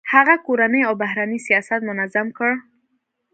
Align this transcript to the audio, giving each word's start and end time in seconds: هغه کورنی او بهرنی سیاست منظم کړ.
هغه 0.13 0.35
کورنی 0.45 0.81
او 0.87 0.93
بهرنی 1.01 1.39
سیاست 1.47 1.81
منظم 1.89 2.27
کړ. 2.37 2.51